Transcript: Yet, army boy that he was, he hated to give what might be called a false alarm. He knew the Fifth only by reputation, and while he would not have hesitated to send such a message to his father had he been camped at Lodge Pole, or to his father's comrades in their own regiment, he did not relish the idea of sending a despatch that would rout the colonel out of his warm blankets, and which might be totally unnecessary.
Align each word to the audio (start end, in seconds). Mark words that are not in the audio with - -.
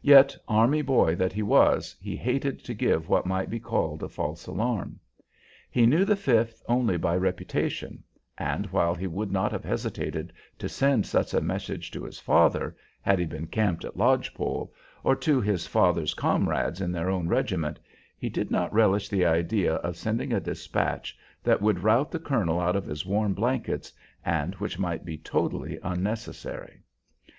Yet, 0.00 0.34
army 0.48 0.80
boy 0.80 1.14
that 1.16 1.34
he 1.34 1.42
was, 1.42 1.94
he 2.00 2.16
hated 2.16 2.64
to 2.64 2.72
give 2.72 3.10
what 3.10 3.26
might 3.26 3.50
be 3.50 3.60
called 3.60 4.02
a 4.02 4.08
false 4.08 4.46
alarm. 4.46 4.98
He 5.70 5.84
knew 5.84 6.06
the 6.06 6.16
Fifth 6.16 6.62
only 6.70 6.96
by 6.96 7.14
reputation, 7.18 8.02
and 8.38 8.64
while 8.72 8.94
he 8.94 9.06
would 9.06 9.30
not 9.30 9.52
have 9.52 9.64
hesitated 9.66 10.32
to 10.58 10.70
send 10.70 11.04
such 11.04 11.34
a 11.34 11.42
message 11.42 11.90
to 11.90 12.02
his 12.04 12.18
father 12.18 12.74
had 13.02 13.18
he 13.18 13.26
been 13.26 13.46
camped 13.46 13.84
at 13.84 13.94
Lodge 13.98 14.32
Pole, 14.32 14.72
or 15.04 15.14
to 15.16 15.38
his 15.38 15.66
father's 15.66 16.14
comrades 16.14 16.80
in 16.80 16.90
their 16.90 17.10
own 17.10 17.28
regiment, 17.28 17.78
he 18.16 18.30
did 18.30 18.50
not 18.50 18.72
relish 18.72 19.10
the 19.10 19.26
idea 19.26 19.74
of 19.74 19.98
sending 19.98 20.32
a 20.32 20.40
despatch 20.40 21.14
that 21.44 21.60
would 21.60 21.82
rout 21.82 22.10
the 22.10 22.18
colonel 22.18 22.58
out 22.58 22.74
of 22.74 22.86
his 22.86 23.04
warm 23.04 23.34
blankets, 23.34 23.92
and 24.24 24.54
which 24.54 24.78
might 24.78 25.04
be 25.04 25.18
totally 25.18 25.78
unnecessary. 25.82 26.80